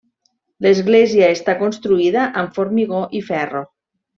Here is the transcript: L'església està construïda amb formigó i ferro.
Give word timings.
L'església 0.65 1.27
està 1.35 1.55
construïda 1.61 2.25
amb 2.43 2.59
formigó 2.59 3.07
i 3.21 3.25
ferro. 3.33 3.63